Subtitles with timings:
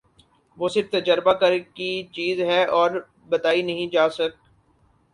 [0.57, 4.31] وہ صرف تجربہ کر کی چیز ہے اور بتائی نہیں جاسک